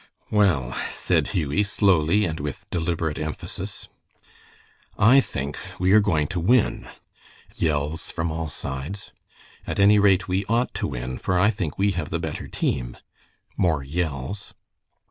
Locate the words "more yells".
13.55-14.55